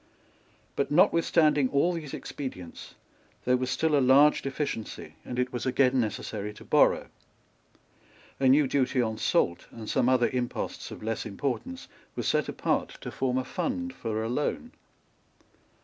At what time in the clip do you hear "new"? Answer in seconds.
8.47-8.65